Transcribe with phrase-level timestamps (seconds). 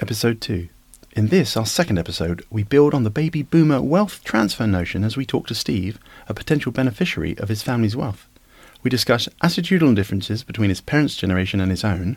[0.00, 0.68] Episode 2.
[1.14, 5.16] In this, our second episode, we build on the baby boomer wealth transfer notion as
[5.16, 8.28] we talk to Steve, a potential beneficiary of his family's wealth.
[8.84, 12.16] We discuss attitudinal differences between his parents' generation and his own,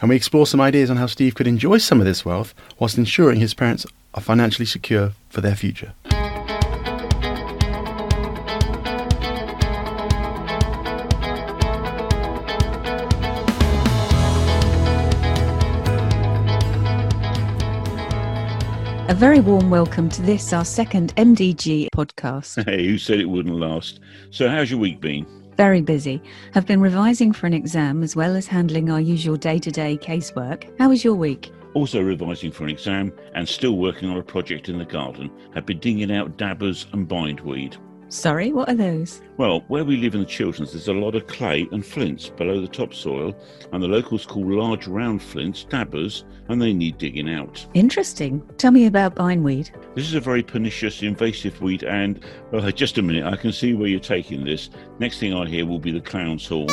[0.00, 2.98] and we explore some ideas on how Steve could enjoy some of this wealth whilst
[2.98, 5.94] ensuring his parents are financially secure for their future.
[19.12, 22.64] A very warm welcome to this, our second MDG podcast.
[22.64, 24.00] Hey, who said it wouldn't last?
[24.30, 25.26] So, how's your week been?
[25.54, 26.22] Very busy.
[26.54, 29.98] Have been revising for an exam as well as handling our usual day to day
[29.98, 30.64] casework.
[30.78, 31.52] How was your week?
[31.74, 35.30] Also revising for an exam and still working on a project in the garden.
[35.54, 37.76] Have been digging out dabbers and bindweed.
[38.12, 39.22] Sorry, what are those?
[39.38, 42.60] Well, where we live in the Chilterns, there's a lot of clay and flints below
[42.60, 43.34] the topsoil,
[43.72, 47.66] and the locals call large round flints dabbers, and they need digging out.
[47.72, 48.46] Interesting.
[48.58, 49.70] Tell me about bindweed.
[49.94, 53.72] This is a very pernicious, invasive weed, and well, just a minute, I can see
[53.72, 54.68] where you're taking this.
[54.98, 56.68] Next thing I hear will be the clown's horn.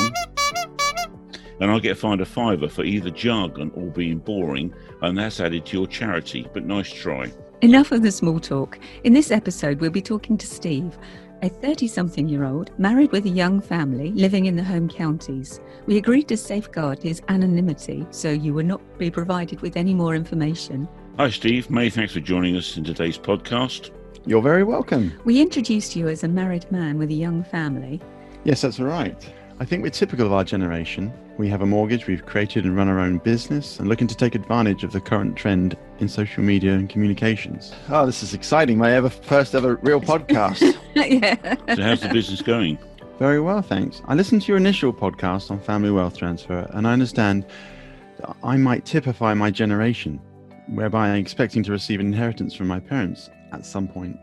[1.61, 5.66] And I'll get fined a fiver for either jargon or being boring, and that's added
[5.67, 7.31] to your charity, but nice try.
[7.61, 8.80] Enough of the small talk.
[9.03, 10.97] In this episode, we'll be talking to Steve,
[11.42, 15.62] a 30 something year old, married with a young family, living in the home counties.
[15.86, 20.16] We agreed to safeguard his anonymity, so you will not be provided with any more
[20.16, 20.88] information.
[21.17, 21.70] Hi, Steve.
[21.70, 23.92] Many thanks for joining us in today's podcast.
[24.26, 25.14] You're very welcome.
[25.26, 28.02] We introduced you as a married man with a young family.
[28.44, 29.17] Yes, that's right.
[29.60, 31.14] I think we're typical of our generation.
[31.40, 34.36] We have a mortgage, we've created and run our own business, and looking to take
[34.36, 37.73] advantage of the current trend in social media and communications.
[37.88, 38.78] Oh, this is exciting.
[38.78, 40.78] My ever first ever real podcast.
[40.95, 41.56] yeah.
[41.76, 42.78] So, how's the business going?
[43.20, 44.02] Very well, thanks.
[44.10, 47.45] I listened to your initial podcast on family wealth transfer, and I understand
[48.17, 50.20] that I might typify my generation,
[50.67, 54.20] whereby I'm expecting to receive an inheritance from my parents at some point.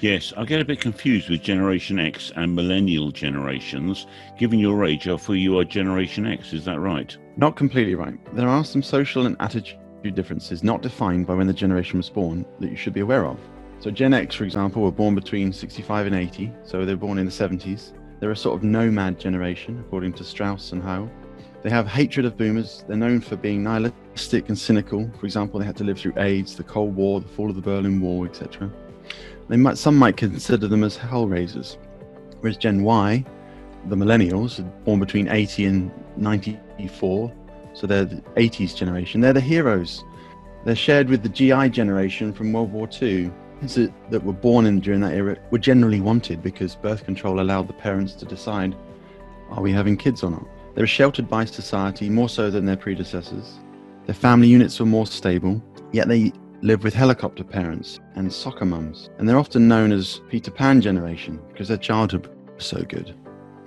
[0.00, 4.06] Yes, I get a bit confused with Generation X and Millennial generations.
[4.36, 7.16] Given your age, I feel you are Generation X, is that right?
[7.36, 8.18] Not completely right.
[8.34, 9.78] There are some social and attitude
[10.14, 13.38] differences not defined by when the generation was born that you should be aware of.
[13.78, 17.18] So, Gen X, for example, were born between 65 and 80, so they were born
[17.18, 17.92] in the 70s.
[18.18, 21.08] They're a sort of nomad generation, according to Strauss and Howe.
[21.62, 22.84] They have hatred of boomers.
[22.86, 25.10] They're known for being nihilistic and cynical.
[25.18, 27.62] For example, they had to live through AIDS, the Cold War, the fall of the
[27.62, 28.70] Berlin Wall, etc.
[29.48, 31.76] They might, some might consider them as hellraisers.
[32.40, 33.24] Whereas Gen Y,
[33.86, 37.32] the millennials, born between 80 and 94,
[37.74, 40.04] so they're the 80s generation, they're the heroes.
[40.64, 43.30] They're shared with the GI generation from World War II.
[43.66, 47.66] So that were born in during that era were generally wanted because birth control allowed
[47.66, 48.74] the parents to decide
[49.48, 50.46] are we having kids or not.
[50.74, 53.58] They were sheltered by society more so than their predecessors.
[54.06, 56.32] Their family units were more stable, yet they
[56.62, 59.10] live with helicopter parents and soccer mums.
[59.18, 63.14] And they're often known as Peter Pan generation because their childhood was so good.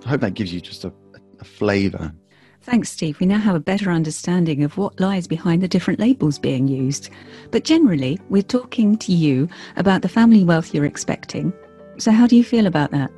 [0.06, 0.94] I hope that gives you just a,
[1.40, 2.14] a flavour.
[2.62, 3.20] Thanks, Steve.
[3.20, 7.10] We now have a better understanding of what lies behind the different labels being used.
[7.52, 11.54] But generally, we're talking to you about the family wealth you're expecting.
[11.98, 13.10] So, how do you feel about that?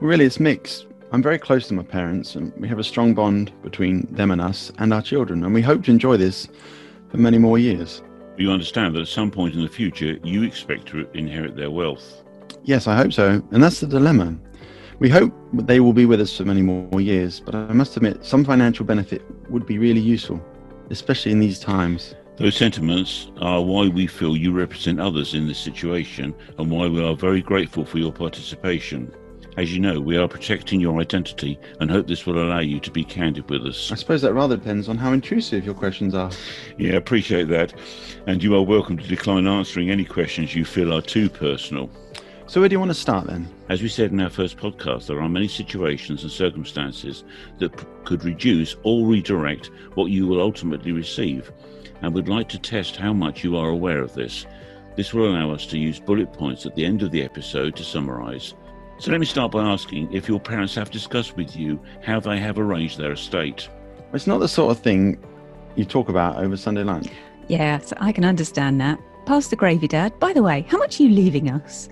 [0.00, 0.86] Really, it's mixed.
[1.10, 4.42] I'm very close to my parents, and we have a strong bond between them and
[4.42, 6.46] us and our children, and we hope to enjoy this
[7.10, 8.02] for many more years.
[8.38, 12.22] You understand that at some point in the future, you expect to inherit their wealth.
[12.62, 14.38] Yes, I hope so, and that's the dilemma.
[15.00, 18.24] We hope they will be with us for many more years, but I must admit,
[18.24, 20.40] some financial benefit would be really useful,
[20.88, 22.14] especially in these times.
[22.36, 27.02] Those sentiments are why we feel you represent others in this situation and why we
[27.02, 29.12] are very grateful for your participation.
[29.58, 32.92] As you know, we are protecting your identity and hope this will allow you to
[32.92, 33.90] be candid with us.
[33.90, 36.30] I suppose that rather depends on how intrusive your questions are.
[36.76, 37.74] Yeah, I appreciate that.
[38.28, 41.90] And you are welcome to decline answering any questions you feel are too personal.
[42.46, 43.48] So, where do you want to start then?
[43.68, 47.24] As we said in our first podcast, there are many situations and circumstances
[47.58, 51.50] that p- could reduce or redirect what you will ultimately receive,
[52.02, 54.46] and we'd like to test how much you are aware of this.
[54.94, 57.82] This will allow us to use bullet points at the end of the episode to
[57.82, 58.54] summarise.
[59.00, 62.38] So let me start by asking if your parents have discussed with you how they
[62.40, 63.68] have arranged their estate.
[64.12, 65.22] It's not the sort of thing
[65.76, 67.08] you talk about over Sunday lunch.
[67.46, 68.98] Yes, I can understand that.
[69.24, 70.18] Pass the gravy, Dad.
[70.18, 71.88] By the way, how much are you leaving us?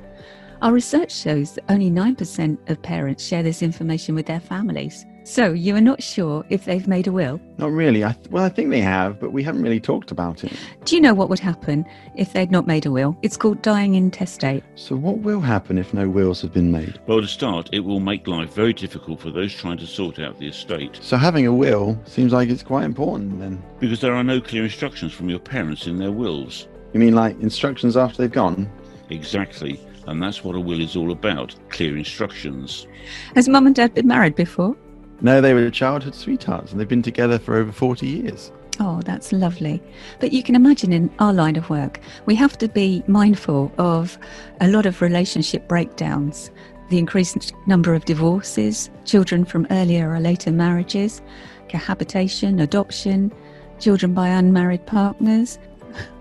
[0.62, 5.05] Our research shows that only 9% of parents share this information with their families.
[5.25, 7.41] So you are not sure if they've made a will?
[7.58, 8.05] Not really.
[8.05, 10.53] I th- well, I think they have, but we haven't really talked about it.
[10.85, 13.19] Do you know what would happen if they'd not made a will?
[13.23, 14.62] It's called dying intestate.
[14.76, 17.00] So, what will happen if no wills have been made?
[17.08, 20.38] Well, to start, it will make life very difficult for those trying to sort out
[20.38, 21.00] the estate.
[21.03, 23.61] So, having a will seems like it's quite important then.
[23.81, 26.69] Because there are no clear instructions from your parents in their wills.
[26.93, 28.70] You mean like instructions after they've gone?
[29.11, 29.81] Exactly.
[30.06, 32.87] And that's what a will is all about clear instructions.
[33.35, 34.76] Has mum and dad been married before?
[35.20, 38.53] No, they were childhood sweethearts and they've been together for over 40 years.
[38.79, 39.82] Oh, that's lovely.
[40.20, 44.19] But you can imagine in our line of work, we have to be mindful of
[44.61, 46.50] a lot of relationship breakdowns,
[46.91, 51.23] the increased number of divorces, children from earlier or later marriages,
[51.70, 53.32] cohabitation, adoption,
[53.81, 55.58] children by unmarried partners,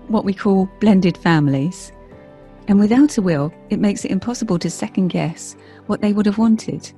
[0.08, 1.92] what we call blended families.
[2.68, 6.38] And without a will, it makes it impossible to second guess what they would have
[6.38, 6.92] wanted.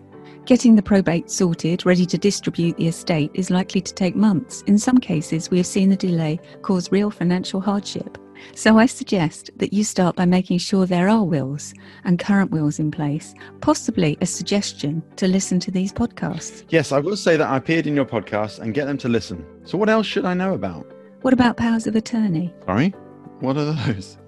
[0.47, 4.63] Getting the probate sorted, ready to distribute the estate, is likely to take months.
[4.63, 8.17] In some cases, we have seen the delay cause real financial hardship.
[8.55, 11.75] So I suggest that you start by making sure there are wills
[12.05, 16.65] and current wills in place, possibly a suggestion to listen to these podcasts.
[16.71, 19.45] Yes, I will say that I appeared in your podcast and get them to listen.
[19.65, 20.87] So, what else should I know about?
[21.23, 22.55] What about powers of attorney?
[22.65, 22.95] Sorry?
[23.41, 24.19] What are those?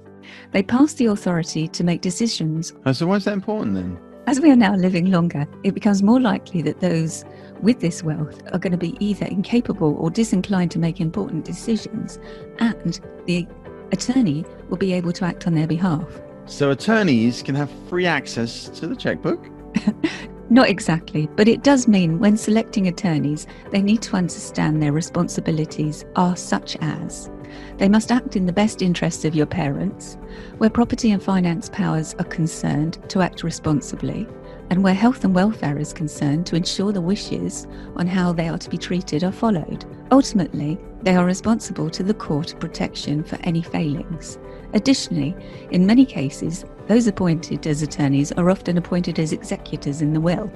[0.52, 3.98] They pass the authority to make decisions Oh, so, why is that important then?
[4.26, 7.24] As we are now living longer, it becomes more likely that those
[7.62, 12.18] with this wealth are going to be either incapable or disinclined to make important decisions,
[12.58, 13.46] and the
[13.92, 16.20] attorney will be able to act on their behalf.
[16.46, 19.44] So, attorneys can have free access to the checkbook?
[20.50, 26.04] Not exactly, but it does mean when selecting attorneys, they need to understand their responsibilities
[26.16, 27.30] are such as
[27.78, 30.18] they must act in the best interests of your parents,
[30.58, 34.26] where property and finance powers are concerned, to act responsibly,
[34.70, 37.66] and where health and welfare is concerned, to ensure the wishes
[37.96, 39.84] on how they are to be treated are followed.
[40.12, 44.38] Ultimately, they are responsible to the court of protection for any failings.
[44.74, 45.34] Additionally,
[45.70, 50.50] in many cases, those appointed as attorneys are often appointed as executors in the will.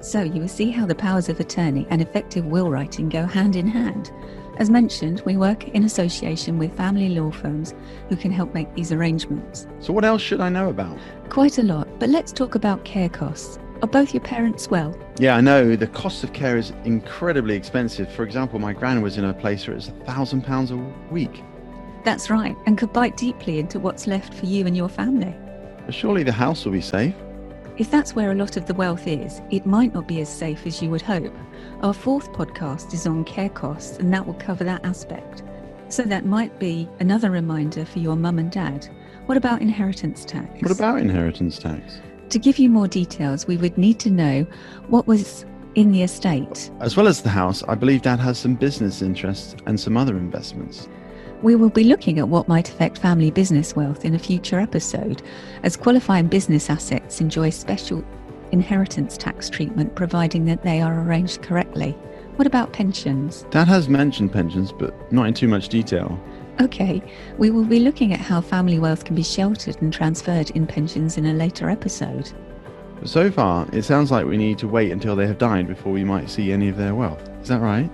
[0.00, 3.56] So you will see how the powers of attorney and effective will writing go hand
[3.56, 4.12] in hand.
[4.58, 7.74] As mentioned, we work in association with family law firms
[8.08, 9.66] who can help make these arrangements.
[9.80, 10.96] So, what else should I know about?
[11.28, 13.58] Quite a lot, but let's talk about care costs.
[13.82, 14.96] Are both your parents well?
[15.18, 18.12] Yeah, I know the cost of care is incredibly expensive.
[18.12, 20.76] For example, my gran was in a place where it's a thousand pounds a
[21.10, 21.42] week.
[22.04, 25.34] That's right, and could bite deeply into what's left for you and your family.
[25.86, 27.14] But surely the house will be safe.
[27.78, 30.66] If that's where a lot of the wealth is, it might not be as safe
[30.66, 31.34] as you would hope.
[31.82, 35.42] Our fourth podcast is on care costs, and that will cover that aspect.
[35.88, 38.86] So that might be another reminder for your mum and dad.
[39.26, 40.60] What about inheritance tax?
[40.62, 42.00] What about inheritance tax?
[42.28, 44.46] To give you more details, we would need to know
[44.88, 45.44] what was
[45.74, 46.70] in the estate.
[46.80, 50.16] As well as the house, I believe Dad has some business interests and some other
[50.16, 50.88] investments.
[51.42, 55.22] We will be looking at what might affect family business wealth in a future episode,
[55.62, 58.04] as qualifying business assets enjoy special
[58.52, 61.92] inheritance tax treatment providing that they are arranged correctly.
[62.36, 63.46] What about pensions?
[63.50, 66.20] Dad has mentioned pensions, but not in too much detail.
[66.60, 67.02] Okay,
[67.38, 71.16] we will be looking at how family wealth can be sheltered and transferred in pensions
[71.16, 72.30] in a later episode.
[72.98, 75.92] But so far, it sounds like we need to wait until they have died before
[75.92, 77.30] we might see any of their wealth.
[77.40, 77.90] Is that right?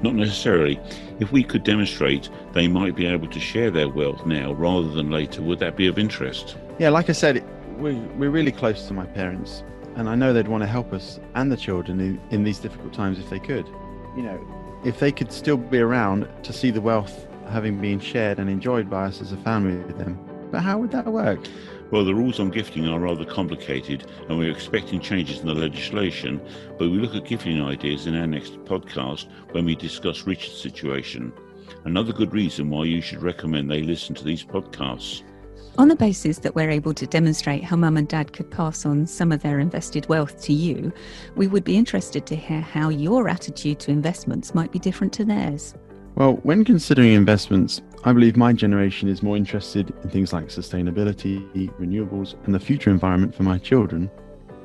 [0.00, 0.78] Not necessarily.
[1.20, 5.10] If we could demonstrate they might be able to share their wealth now rather than
[5.10, 6.56] later, would that be of interest?
[6.78, 7.44] Yeah, like I said,
[7.78, 9.62] we're, we're really close to my parents,
[9.96, 12.92] and I know they'd want to help us and the children in, in these difficult
[12.92, 13.66] times if they could.
[14.16, 18.38] You know, if they could still be around to see the wealth having been shared
[18.38, 20.18] and enjoyed by us as a family with them.
[20.54, 21.40] But how would that work?
[21.90, 26.40] Well, the rules on gifting are rather complicated, and we're expecting changes in the legislation,
[26.78, 31.32] but we look at gifting ideas in our next podcast when we discuss Richard's situation.
[31.84, 35.24] Another good reason why you should recommend they listen to these podcasts.
[35.76, 39.08] On the basis that we're able to demonstrate how mum and dad could pass on
[39.08, 40.92] some of their invested wealth to you,
[41.34, 45.24] we would be interested to hear how your attitude to investments might be different to
[45.24, 45.74] theirs.
[46.16, 51.42] Well, when considering investments, I believe my generation is more interested in things like sustainability,
[51.80, 54.08] renewables, and the future environment for my children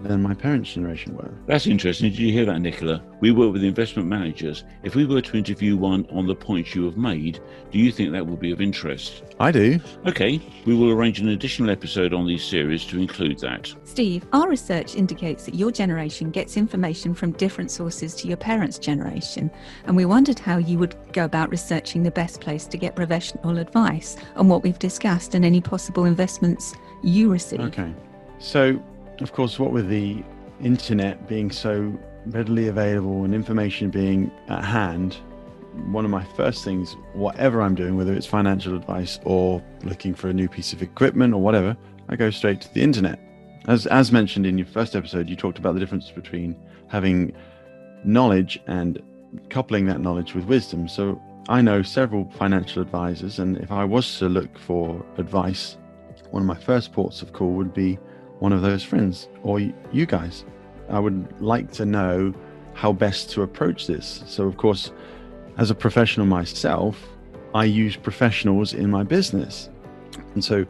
[0.01, 1.31] than my parents' generation were.
[1.45, 2.09] That's interesting.
[2.09, 3.03] Did you hear that, Nicola?
[3.19, 4.63] We work with investment managers.
[4.83, 7.39] If we were to interview one on the points you have made,
[7.71, 9.23] do you think that would be of interest?
[9.39, 9.79] I do.
[10.05, 13.73] Okay, we will arrange an additional episode on these series to include that.
[13.83, 18.79] Steve, our research indicates that your generation gets information from different sources to your parents'
[18.79, 19.51] generation,
[19.85, 23.57] and we wondered how you would go about researching the best place to get professional
[23.57, 27.59] advice on what we've discussed and any possible investments you receive.
[27.61, 27.93] Okay.
[28.39, 28.81] So,
[29.21, 30.23] of course, what with the
[30.61, 31.97] internet being so
[32.27, 35.17] readily available and information being at hand,
[35.91, 40.29] one of my first things, whatever I'm doing, whether it's financial advice or looking for
[40.29, 41.77] a new piece of equipment or whatever,
[42.09, 43.19] I go straight to the internet.
[43.67, 46.55] As, as mentioned in your first episode, you talked about the difference between
[46.87, 47.33] having
[48.03, 49.01] knowledge and
[49.49, 50.87] coupling that knowledge with wisdom.
[50.87, 55.77] So I know several financial advisors, and if I was to look for advice,
[56.31, 57.99] one of my first ports of call would be
[58.39, 60.45] one of those friends or you guys.
[60.89, 62.33] I would like to know
[62.73, 64.23] how best to approach this.
[64.25, 64.91] So, of course,
[65.57, 66.97] as a professional myself,
[67.53, 69.69] I use professionals in my business.
[70.33, 70.65] And so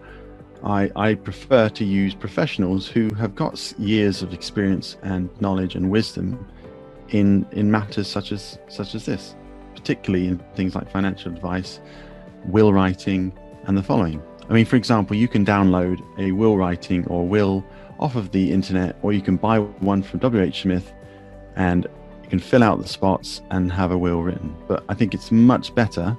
[0.63, 5.89] I, I prefer to use professionals who have got years of experience and knowledge and
[5.89, 6.45] wisdom
[7.09, 9.35] in, in matters such as such as this,
[9.75, 11.79] particularly in things like financial advice,
[12.45, 13.33] will writing,
[13.65, 14.21] and the following.
[14.49, 17.63] I mean, for example, you can download a will writing or will
[17.99, 20.91] off of the internet, or you can buy one from WH Smith
[21.55, 21.87] and
[22.23, 24.55] you can fill out the spots and have a will written.
[24.67, 26.17] But I think it's much better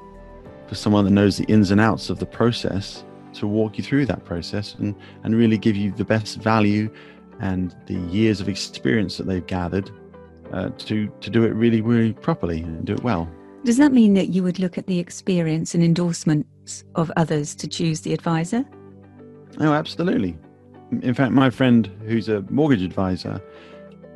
[0.69, 4.07] for someone that knows the ins and outs of the process to walk you through
[4.07, 4.95] that process and,
[5.25, 6.89] and really give you the best value
[7.41, 9.91] and the years of experience that they've gathered
[10.53, 13.29] uh, to, to do it really, really properly and do it well.
[13.65, 17.69] Does that mean that you would look at the experience and endorsements of others to
[17.69, 18.65] choose the advisor?
[19.59, 20.39] Oh, absolutely.
[21.03, 23.41] In fact, my friend who's a mortgage advisor,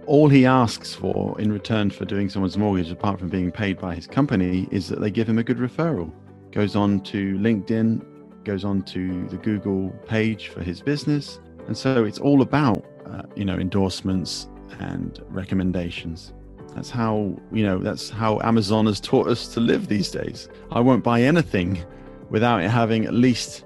[0.07, 3.95] all he asks for in return for doing someone's mortgage, apart from being paid by
[3.95, 6.11] his company, is that they give him a good referral.
[6.51, 11.39] Goes on to LinkedIn, goes on to the Google page for his business.
[11.67, 14.49] And so it's all about, uh, you know, endorsements
[14.79, 16.33] and recommendations.
[16.75, 20.49] That's how, you know, that's how Amazon has taught us to live these days.
[20.73, 21.85] I won't buy anything
[22.31, 23.65] without it having at least,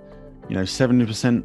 [0.48, 1.44] you know, 70%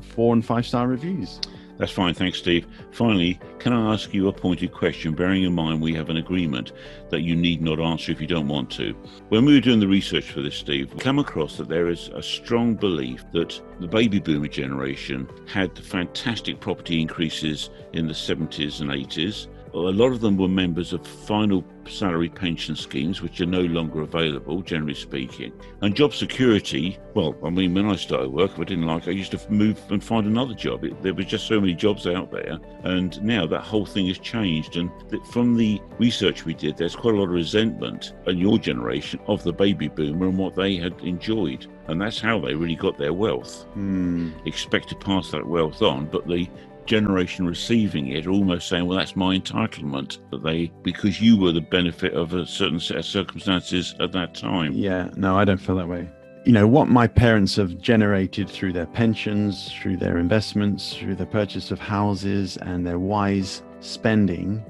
[0.00, 1.40] four and five star reviews.
[1.78, 2.66] That's fine, thanks, Steve.
[2.90, 6.72] Finally, can I ask you a pointed question, bearing in mind we have an agreement
[7.10, 8.94] that you need not answer if you don't want to?
[9.28, 12.08] When we were doing the research for this, Steve, we came across that there is
[12.14, 18.14] a strong belief that the baby boomer generation had the fantastic property increases in the
[18.14, 19.48] 70s and 80s,
[19.80, 24.00] a lot of them were members of final salary pension schemes, which are no longer
[24.00, 25.52] available, generally speaking.
[25.82, 29.10] And job security, well, I mean, when I started work, if I didn't like it,
[29.10, 30.84] I used to move and find another job.
[30.84, 32.58] It, there was just so many jobs out there.
[32.84, 34.76] And now that whole thing has changed.
[34.76, 34.90] And
[35.30, 39.42] from the research we did, there's quite a lot of resentment in your generation of
[39.42, 41.66] the baby boomer and what they had enjoyed.
[41.88, 43.64] And that's how they really got their wealth.
[43.74, 44.30] Hmm.
[44.44, 46.48] Expect to pass that wealth on, but the
[46.86, 51.60] generation receiving it almost saying, well, that's my entitlement that they, because you were the
[51.60, 54.72] benefit of a certain set of circumstances at that time.
[54.72, 56.08] Yeah, no, I don't feel that way.
[56.44, 61.26] You know, what my parents have generated through their pensions, through their investments, through the
[61.26, 64.64] purchase of houses and their wise spending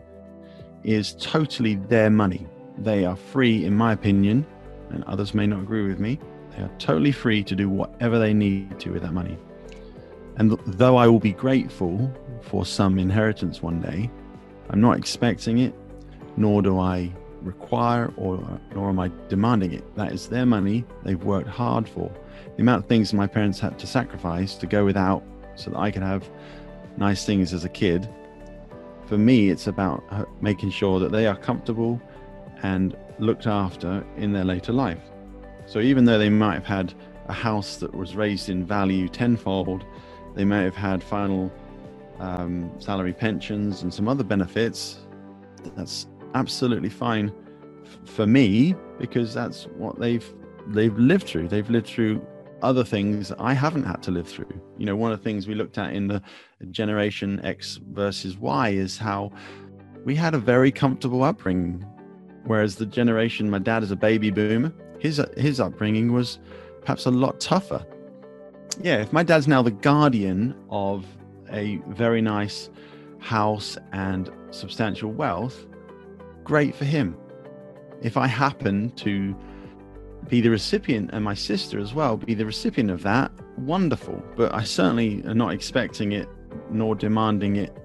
[0.84, 2.46] is totally their money.
[2.78, 4.46] They are free, in my opinion,
[4.90, 6.18] and others may not agree with me.
[6.56, 9.36] They are totally free to do whatever they need to with that money.
[10.36, 12.12] And though I will be grateful
[12.42, 14.10] for some inheritance one day,
[14.70, 15.74] I'm not expecting it,
[16.36, 17.12] nor do I
[17.42, 19.94] require or nor am I demanding it.
[19.96, 22.10] That is their money they've worked hard for.
[22.56, 25.22] The amount of things my parents had to sacrifice to go without
[25.54, 26.28] so that I could have
[26.96, 28.08] nice things as a kid.
[29.06, 32.00] For me, it's about uh, making sure that they are comfortable
[32.62, 35.02] and looked after in their later life.
[35.66, 36.94] So even though they might have had
[37.28, 39.84] a house that was raised in value tenfold
[40.36, 41.50] they may have had final
[42.20, 45.00] um, salary pensions and some other benefits.
[45.74, 47.32] That's absolutely fine
[48.04, 50.32] for me because that's what they've
[50.68, 51.48] they've lived through.
[51.48, 52.24] They've lived through
[52.62, 54.60] other things I haven't had to live through.
[54.78, 56.22] You know, one of the things we looked at in the
[56.70, 59.32] generation X versus Y is how
[60.04, 61.84] we had a very comfortable upbringing,
[62.44, 64.72] whereas the generation my dad is a baby boomer.
[64.98, 66.40] His his upbringing was
[66.82, 67.84] perhaps a lot tougher
[68.80, 71.04] yeah, if my dad's now the guardian of
[71.50, 72.70] a very nice
[73.18, 75.66] house and substantial wealth,
[76.44, 77.16] great for him.
[78.02, 79.34] If I happen to
[80.28, 84.22] be the recipient and my sister as well be the recipient of that, wonderful.
[84.36, 86.28] But I certainly am not expecting it
[86.70, 87.76] nor demanding it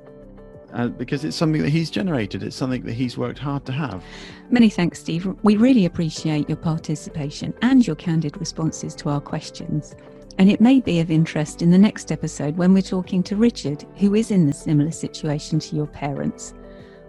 [0.74, 2.44] uh, because it's something that he's generated.
[2.44, 4.04] It's something that he's worked hard to have.
[4.50, 5.28] Many thanks, Steve.
[5.44, 9.96] We really appreciate your participation and your candid responses to our questions.
[10.38, 13.86] And it may be of interest in the next episode when we're talking to Richard,
[13.98, 16.54] who is in a similar situation to your parents.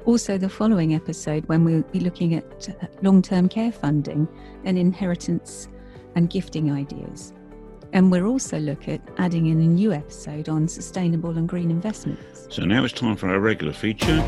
[0.05, 4.27] Also, the following episode when we'll be looking at long term care funding
[4.65, 5.69] and inheritance
[6.17, 7.33] and gifting ideas.
[7.93, 12.47] And we'll also look at adding in a new episode on sustainable and green investments.
[12.51, 14.21] So now it's time for our regular feature.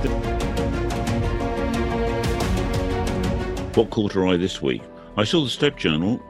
[3.75, 4.83] What caught our eye this week?
[5.17, 6.23] I saw the Step Journal.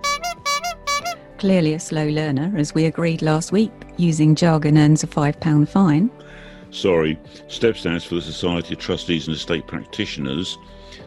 [1.38, 6.10] Clearly a slow learner, as we agreed last week, using jargon earns a £5 fine.
[6.70, 10.58] Sorry, STEP stands for the Society of Trustees and Estate Practitioners.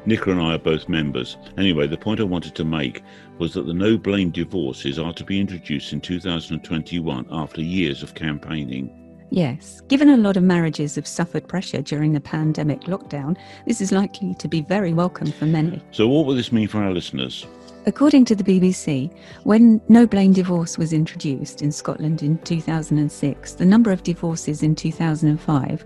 [0.06, 1.38] Nicola and I are both members.
[1.58, 3.04] Anyway, the point I wanted to make
[3.38, 8.16] was that the no blame divorces are to be introduced in 2021 after years of
[8.16, 9.08] campaigning.
[9.30, 13.92] Yes, given a lot of marriages have suffered pressure during the pandemic lockdown, this is
[13.92, 15.84] likely to be very welcome for many.
[15.92, 17.46] So, what will this mean for our listeners?
[17.88, 19.10] According to the BBC,
[19.44, 24.76] when no blame divorce was introduced in Scotland in 2006, the number of divorces in
[24.76, 25.86] 2005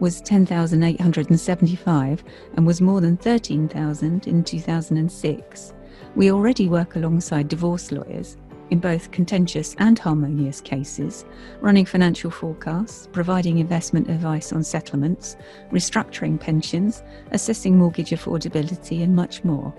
[0.00, 2.24] was 10,875
[2.56, 5.72] and was more than 13,000 in 2006.
[6.16, 8.36] We already work alongside divorce lawyers
[8.70, 11.24] in both contentious and harmonious cases,
[11.60, 15.36] running financial forecasts, providing investment advice on settlements,
[15.70, 19.72] restructuring pensions, assessing mortgage affordability, and much more.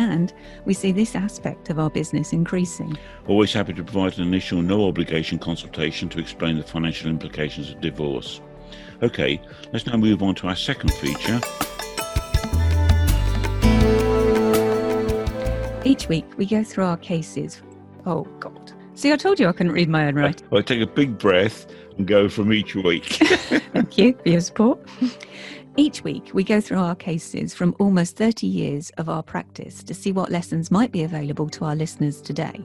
[0.00, 0.32] And
[0.64, 2.96] we see this aspect of our business increasing.
[3.28, 7.82] Always happy to provide an initial no obligation consultation to explain the financial implications of
[7.82, 8.40] divorce.
[9.02, 9.38] Okay,
[9.74, 11.38] let's now move on to our second feature.
[15.84, 17.60] Each week we go through our cases.
[18.06, 18.72] Oh, God.
[18.94, 20.48] See, I told you I couldn't read my own writing.
[20.52, 21.66] I take a big breath
[21.98, 23.04] and go from each week.
[23.74, 24.80] Thank you for your support.
[25.80, 29.94] Each week, we go through our cases from almost 30 years of our practice to
[29.94, 32.62] see what lessons might be available to our listeners today.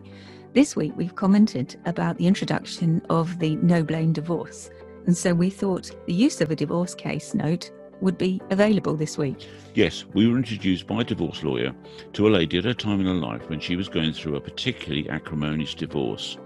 [0.51, 4.69] This week, we've commented about the introduction of the no blame divorce.
[5.05, 9.17] And so we thought the use of a divorce case note would be available this
[9.17, 9.47] week.
[9.75, 11.73] Yes, we were introduced by a divorce lawyer
[12.11, 14.41] to a lady at a time in her life when she was going through a
[14.41, 16.37] particularly acrimonious divorce.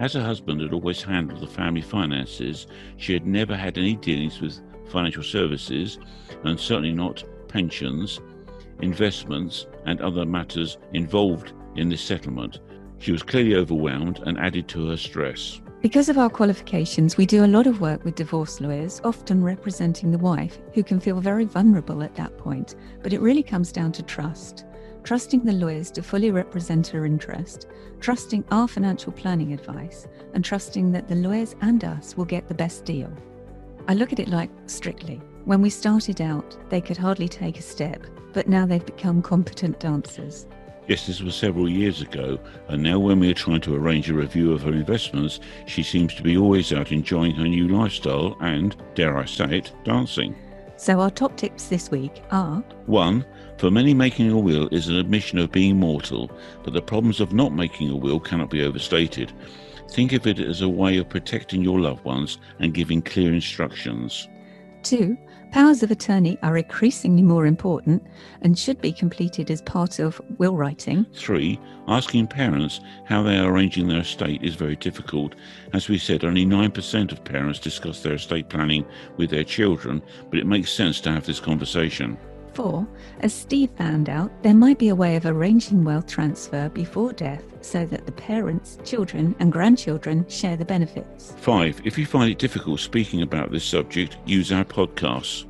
[0.00, 2.66] As her husband had always handled the family finances,
[2.98, 5.98] she had never had any dealings with financial services
[6.44, 8.20] and certainly not pensions,
[8.80, 12.60] investments, and other matters involved in this settlement.
[12.98, 15.60] She was clearly overwhelmed and added to her stress.
[15.82, 20.10] Because of our qualifications, we do a lot of work with divorce lawyers, often representing
[20.10, 22.74] the wife, who can feel very vulnerable at that point.
[23.02, 24.64] But it really comes down to trust.
[25.02, 27.66] Trusting the lawyers to fully represent her interest,
[28.00, 32.54] trusting our financial planning advice, and trusting that the lawyers and us will get the
[32.54, 33.14] best deal.
[33.86, 35.20] I look at it like strictly.
[35.44, 39.78] When we started out, they could hardly take a step, but now they've become competent
[39.78, 40.46] dancers.
[40.88, 44.14] Yes, this was several years ago, and now when we are trying to arrange a
[44.14, 48.74] review of her investments, she seems to be always out enjoying her new lifestyle and,
[48.94, 50.34] dare I say it, dancing.
[50.76, 53.24] So, our top tips this week are 1.
[53.58, 56.30] For many, making a will is an admission of being mortal,
[56.62, 59.32] but the problems of not making a will cannot be overstated.
[59.94, 64.28] Think of it as a way of protecting your loved ones and giving clear instructions.
[64.82, 65.16] 2.
[65.52, 68.02] Powers of attorney are increasingly more important
[68.42, 71.06] and should be completed as part of will writing.
[71.14, 71.60] 3.
[71.86, 75.36] Asking parents how they are arranging their estate is very difficult.
[75.72, 78.84] As we said, only 9% of parents discuss their estate planning
[79.16, 82.18] with their children, but it makes sense to have this conversation.
[82.54, 82.86] 4.
[83.20, 87.42] As Steve found out, there might be a way of arranging wealth transfer before death
[87.60, 91.34] so that the parents, children, and grandchildren share the benefits.
[91.38, 91.82] 5.
[91.84, 95.46] If you find it difficult speaking about this subject, use our podcasts.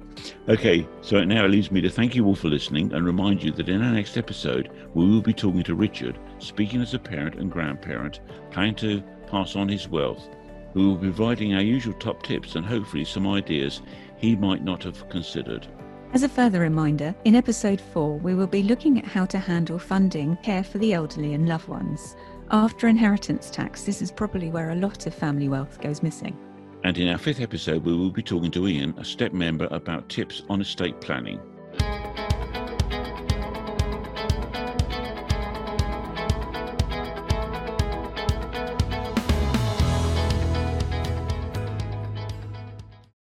[0.48, 3.50] Okay, so it now leaves me to thank you all for listening and remind you
[3.52, 7.34] that in our next episode, we will be talking to Richard, speaking as a parent
[7.36, 10.28] and grandparent, planning to pass on his wealth,
[10.72, 13.82] who will be providing our usual top tips and hopefully some ideas
[14.16, 15.66] he might not have considered.
[16.14, 19.80] As a further reminder, in episode 4, we will be looking at how to handle
[19.80, 22.14] funding care for the elderly and loved ones.
[22.52, 26.38] After inheritance tax, this is probably where a lot of family wealth goes missing.
[26.84, 30.08] And in our fifth episode, we will be talking to Ian, a step member, about
[30.08, 31.40] tips on estate planning.